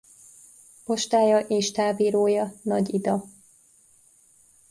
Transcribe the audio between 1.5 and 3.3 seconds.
távirója Nagy-Ida.